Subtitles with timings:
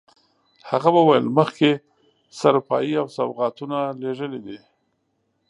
[0.69, 1.69] هغه وویل مخکې
[2.39, 4.57] سروپايي او سوغاتونه لېږلي دي.